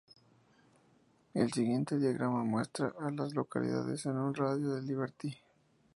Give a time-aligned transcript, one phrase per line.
[1.35, 5.37] El siguiente diagrama muestra a las localidades en un radio de de Liberty.